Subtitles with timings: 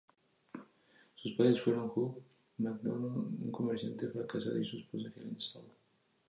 [1.13, 2.23] Sus padres fueron Hugh
[2.57, 5.61] Macdonald, un comerciante fracasado, y su esposa Helen Shaw.